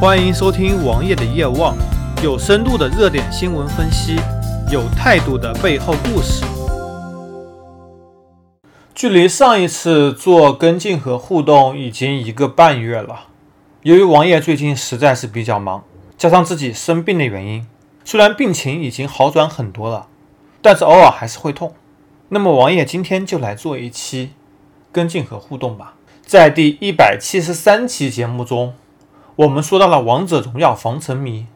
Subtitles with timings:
[0.00, 1.76] 欢迎收听王爷的夜望，
[2.24, 4.16] 有深度的热点新闻分析，
[4.72, 6.42] 有态度的背后故事。
[8.94, 13.26] 距离上一次做跟进和互动已经一个半月了。
[13.82, 15.84] 由于王爷最近实在是比较忙，
[16.16, 17.66] 加上自己生病的原因，
[18.02, 20.06] 虽然病情已经好转很多了，
[20.62, 21.74] 但是偶尔还是会痛。
[22.30, 24.30] 那么王爷今天就来做一期
[24.90, 25.96] 跟进和互动吧。
[26.24, 28.72] 在第一百七十三期节目中。
[29.40, 31.46] 我们说到了王者荣耀防沉迷，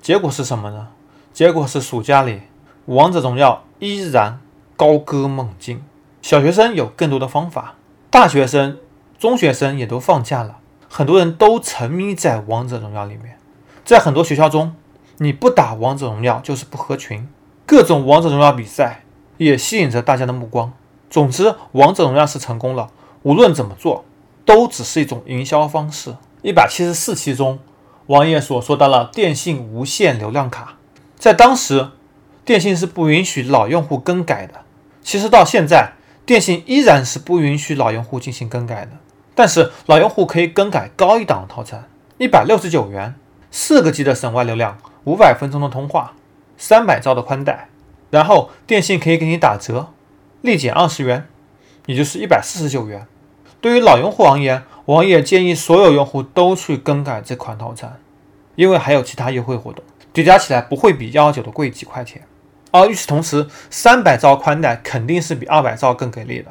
[0.00, 0.90] 结果是什么呢？
[1.32, 2.42] 结果是暑假里
[2.86, 4.38] 王者荣耀依然
[4.76, 5.82] 高歌猛进。
[6.20, 7.74] 小学生有更多的方法，
[8.10, 8.78] 大学生、
[9.18, 10.58] 中学生也都放假了，
[10.88, 13.36] 很多人都沉迷在王者荣耀里面。
[13.84, 14.76] 在很多学校中，
[15.16, 17.26] 你不打王者荣耀就是不合群。
[17.66, 19.02] 各种王者荣耀比赛
[19.38, 20.72] 也吸引着大家的目光。
[21.10, 22.92] 总之，王者荣耀是成功了，
[23.24, 24.04] 无论怎么做，
[24.44, 26.14] 都只是一种营销方式。
[26.42, 27.60] 一百七十四期中，
[28.06, 30.74] 王爷所说到了电信无限流量卡，
[31.16, 31.90] 在当时，
[32.44, 34.62] 电信是不允许老用户更改的。
[35.04, 35.92] 其实到现在，
[36.26, 38.90] 电信依然是不允许老用户进行更改的。
[39.36, 43.14] 但是老用户可以更改高一档的套餐，一百六十九元，
[43.52, 46.14] 四个 G 的省外流量，五百分钟的通话，
[46.58, 47.68] 三百兆的宽带，
[48.10, 49.92] 然后电信可以给你打折，
[50.40, 51.28] 立减二十元，
[51.86, 53.06] 也就是一百四十九元。
[53.62, 58.00] 对于老用户而言，王爷建议所有用户都去更改这款套餐，
[58.56, 62.22] 因为还有其他优惠活动，叠加起来不会比幺幺九的贵几块钱。
[62.72, 66.50] 而与此同时，三百兆宽带肯定是比二百兆更给力的。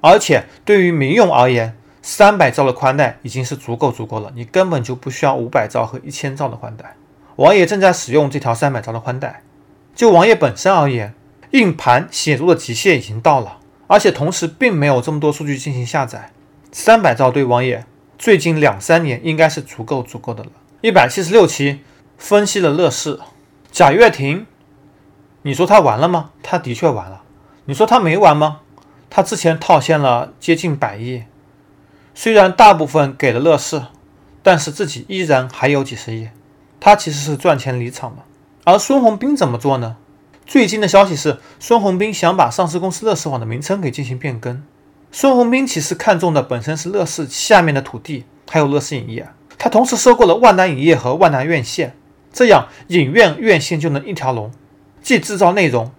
[0.00, 6.96] 而且对于民用而言，三百兆的宽带已经是足够足够了，你根本就不需要五百兆和一千兆的宽带。
[7.36, 9.42] 王爷正在使用这条三百兆的宽带。
[9.94, 11.12] 就王爷本身而言，
[11.50, 16.30] 硬盘写入的极限已经到了，而且同时并没有这么多数据进行下载。
[16.78, 17.86] 三百兆对王爷
[18.18, 20.50] 最近两三年应该是足够足够的了。
[20.82, 21.80] 一百七十六期
[22.18, 23.18] 分析了乐视，
[23.72, 24.44] 贾跃亭，
[25.40, 26.32] 你说他完了吗？
[26.42, 27.22] 他的确完了。
[27.64, 28.60] 你说他没完吗？
[29.08, 31.22] 他之前套现了接近百亿，
[32.14, 33.84] 虽然大部分给了乐视，
[34.42, 36.28] 但是自己依然还有几十亿。
[36.78, 38.22] 他其实是赚钱离场的。
[38.64, 39.96] 而孙宏斌怎么做呢？
[40.44, 44.62] 最近的消息是，孙宏斌想把上市公司乐视网的名称给进行变更。
[45.12, 49.26] 孙宏斌其实看中的本身是乐视下面的土地，还有乐视影业。
[49.56, 51.96] 他同时收购了万达影业和万达院线，
[52.30, 54.52] 这样影院院线就能一条龙，
[55.00, 55.90] 既制造内容，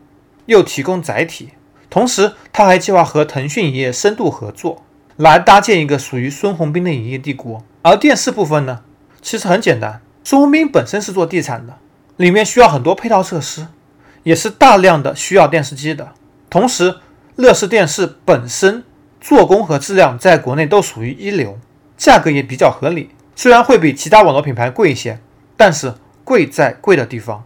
[0.46, 1.50] 又提供载体。
[1.90, 4.84] 同时，他还计划和腾讯影业深度合作，
[5.16, 7.64] 来搭建一个属于孙宏斌的影业帝国。
[7.82, 8.82] 而电视部分呢，
[9.22, 11.78] 其实很简单，孙宏斌本身是做地产的，
[12.18, 13.66] 里面需要很多配套设施，
[14.22, 16.14] 也是大量的需要电视机的。
[16.52, 16.98] 同时，
[17.36, 18.84] 乐视电视本身。
[19.28, 21.60] 做工和质量在国内都属于一流，
[21.98, 23.10] 价格也比较合理。
[23.36, 25.20] 虽然会比其他网络品牌贵一些，
[25.58, 27.44] 但是贵在贵的地方，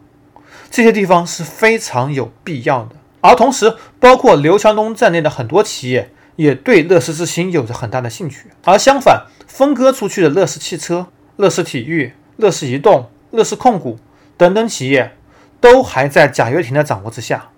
[0.69, 2.97] 这些地方是非常有必要的。
[3.21, 8.51] 而同时，包括刘强东在内的很多企业也对乐视之星有着很大的兴趣。
[8.63, 13.97] 而相反，分割出去的乐视汽车、乐视体育、乐视移动、乐视控股
[14.37, 15.17] 等等企业，
[15.59, 17.49] 都还在贾跃亭的掌握之下，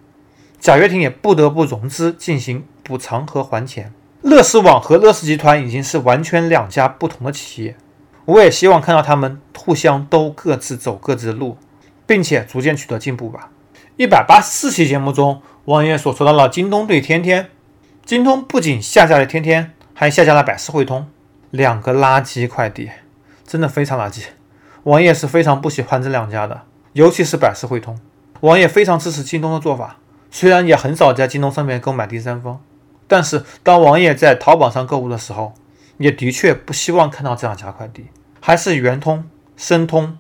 [0.61, 3.94] 贾跃亭也不得不融资进行补偿和还钱。
[4.23, 7.75] 乐视网和乐视集团已经是完全两家不同的企业，
[8.23, 11.57] 我也希望看到他们互相都各自走各自的路，
[12.07, 13.50] 并且逐渐取得进步吧。
[13.97, 17.50] 一百八十四期节目中，王爷所说到了京东对天天，
[18.06, 21.05] 京东不仅下架了天天，还下架了百世汇通，
[21.51, 22.90] 两个垃圾快递，
[23.45, 24.23] 真的非常垃圾。
[24.84, 26.61] 王爷是非常不喜欢这两家的，
[26.94, 28.00] 尤其是百世汇通。
[28.40, 29.97] 王爷非常支持京东的做法，
[30.31, 32.61] 虽然也很少在京东上面购买第三方。
[33.13, 35.53] 但是，当王爷在淘宝上购物的时候，
[36.00, 38.07] 也的确不希望看到这两家快递，
[38.41, 39.24] 还是圆通、
[39.56, 40.18] 申通、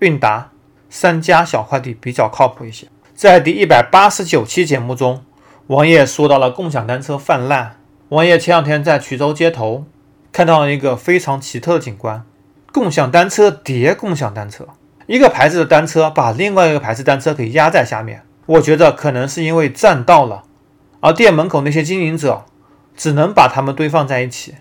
[0.00, 0.50] 韵达
[0.90, 2.86] 三家小快递比较靠谱一些。
[3.14, 5.24] 在第一百八十九期节目中，
[5.68, 7.76] 王爷说到了共享单车泛滥。
[8.10, 9.86] 王爷前两天在衢州街头
[10.30, 12.22] 看到了一个非常奇特的景观：
[12.70, 14.68] 共享单车叠共享单车，
[15.06, 18.22] 一个牌子的单车把另外一个牌子单车给压在下面。
[18.44, 20.42] 我觉得可能是因为占道了。
[21.04, 22.46] 而店门口那些经营者
[22.96, 24.54] 只能把它们堆放在一起。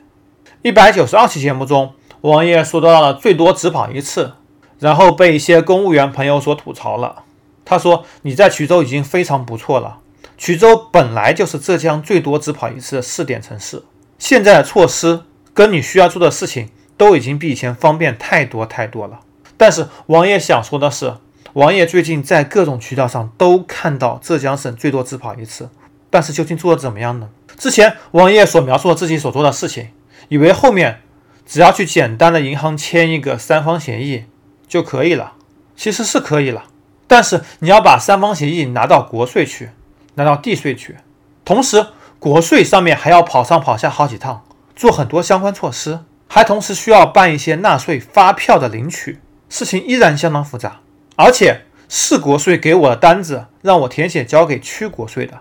[0.61, 4.33] 一百九十二期节目中，王爷说到了最多只跑一次，
[4.77, 7.23] 然后被一些公务员朋友所吐槽了。
[7.63, 9.99] 他说：“你在衢州已经非常不错了，
[10.37, 13.81] 衢州本来就是浙江最多只跑一次的试点城市，
[14.19, 15.21] 现在的措施
[15.53, 16.67] 跟你需要做的事情
[16.97, 19.21] 都已经比以前方便太多太多了。”
[19.55, 21.13] 但是王爷想说的是，
[21.53, 25.69] 王爷最近在各种渠道上都看到浙江省最多只跑一次。
[26.13, 27.27] 但是究竟做的怎么样呢？
[27.57, 29.89] 之前王爷所描述的自己所做的事情，
[30.27, 31.01] 以为后面
[31.43, 34.25] 只要去简单的银行签一个三方协议，
[34.67, 35.33] 就可以了。
[35.75, 36.65] 其实是可以了，
[37.07, 39.71] 但是你要把三方协议拿到国税去，
[40.13, 40.97] 拿到地税去，
[41.43, 41.87] 同时
[42.19, 44.45] 国税上面还要跑上跑下好几趟，
[44.75, 49.19] 做很多相关措施，还同时需要办一些纳税发票的领取，
[49.49, 50.81] 事情依然相当复杂。
[51.15, 55.39] 而且是国税给我的单子让我填写交给区国税的，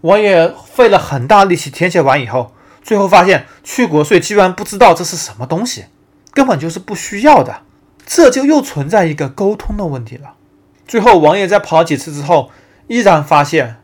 [0.00, 2.52] 我也费了很大力气填写完以后，
[2.82, 5.86] 最后发现去国税居然不知道这是什么东西，
[6.32, 7.62] 根本就是不需要的。
[8.06, 10.34] 这就又存在一个沟通的问题了。
[10.88, 12.50] 最后，王爷在跑了几次之后，
[12.88, 13.76] 依然发现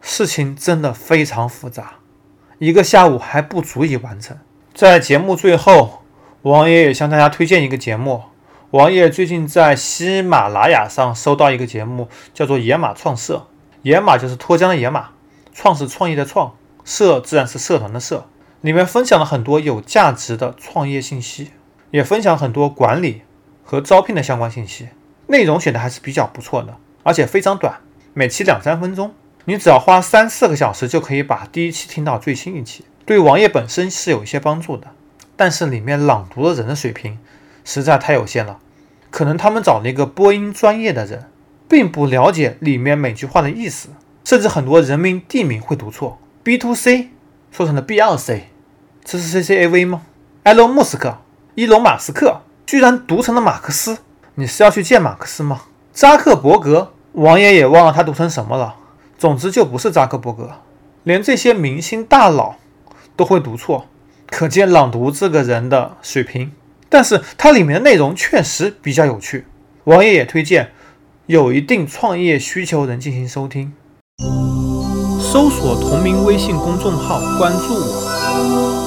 [0.00, 1.96] 事情真的非常复杂，
[2.58, 4.38] 一个下午还不足以完成。
[4.72, 6.02] 在节目最后，
[6.42, 8.22] 王爷也向大家推荐一个节目。
[8.70, 13.36] 王爷最近在喜马拉雅上收到一个节目，叫做《野马创社》。
[13.82, 15.10] 野马就是脱缰的野马，
[15.58, 16.54] 创是创业的创，
[16.84, 18.28] 社自然是社团的社。
[18.60, 21.52] 里面分享了很多有价值的创业信息，
[21.92, 23.22] 也分享很多管理。
[23.64, 24.90] 和招聘的相关信息，
[25.28, 27.80] 内容选的还是比较不错的，而且非常短，
[28.12, 29.14] 每期两三分钟，
[29.46, 34.88] 你只要花三四个小时就可以把第一期听到最新一期，对王爷本身是有一些帮助的。
[35.36, 37.18] 但是里面朗读的人的水平
[37.64, 38.58] 实在太有限了，
[39.10, 41.30] 可能他们找了一个播音专业的人，
[41.66, 43.88] 并不了解里面每句话的意思，
[44.26, 47.10] 甚至很多人名地名会读错，B to C
[47.52, 48.48] 说成了 B 二 C，
[49.04, 50.02] 这是 C C A V 吗？
[50.42, 51.18] 埃隆·穆斯克，
[51.54, 52.42] 伊隆·马斯克。
[52.66, 53.98] 居然读成了马克思，
[54.34, 55.62] 你是要去见马克思吗？
[55.92, 58.74] 扎克伯格，王爷也忘了他读成什么了。
[59.16, 60.50] 总之就不是扎克伯格，
[61.04, 62.56] 连这些明星大佬
[63.14, 63.86] 都会读错，
[64.26, 66.50] 可见朗读这个人的水平。
[66.88, 69.46] 但是它里面的内容确实比较有趣，
[69.84, 70.72] 王爷也推荐
[71.26, 73.72] 有一定创业需求人进行收听。
[75.20, 78.85] 搜索同名微信公众号，关注我。